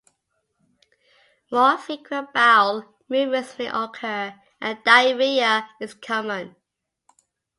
[1.51, 6.55] More frequent bowel movements may occur, and diarrhea is common.